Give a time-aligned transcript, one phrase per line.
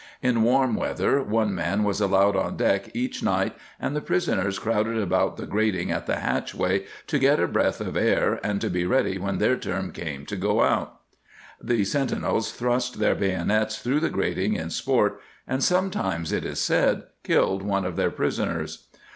[0.23, 4.97] In warm weather one man was allowed on deck each night, and the prisoners crowded
[4.97, 8.83] about the grating at the hatchway to get a breath of air and to be
[8.83, 11.01] ready when their turn came to go out.
[11.61, 17.03] The sentinels thrust their bayonets through the grating in sport, and sometimes, it is said,
[17.23, 18.87] killed one of their prisoners.